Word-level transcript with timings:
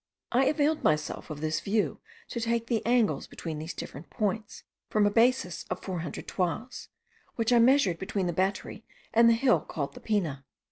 I 0.31 0.45
availed 0.45 0.81
myself 0.83 1.29
of 1.29 1.41
this 1.41 1.59
view 1.59 1.99
to 2.29 2.41
take 2.41 2.65
the 2.65 2.83
angles 2.87 3.27
between 3.27 3.59
these 3.59 3.75
different 3.75 4.09
points, 4.09 4.63
from 4.89 5.05
a 5.05 5.11
basis 5.11 5.63
of 5.69 5.83
four 5.83 5.99
hundred 5.99 6.27
toises, 6.27 6.87
which 7.35 7.53
I 7.53 7.59
measured 7.59 7.99
between 7.99 8.25
the 8.25 8.33
battery 8.33 8.83
and 9.13 9.29
the 9.29 9.33
hill 9.35 9.59
called 9.59 9.93
the 9.93 9.99
Pena. 9.99 10.43